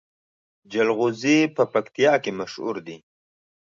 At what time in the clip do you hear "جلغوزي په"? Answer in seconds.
0.71-1.63